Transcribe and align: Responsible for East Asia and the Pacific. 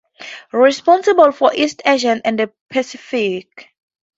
Responsible 0.53 1.31
for 1.31 1.53
East 1.53 1.83
Asia 1.85 2.19
and 2.25 2.39
the 2.39 2.51
Pacific. 2.71 3.69